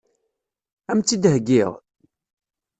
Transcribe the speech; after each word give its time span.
Ad 0.89 0.93
m-tt-id-heggiɣ? 0.97 1.71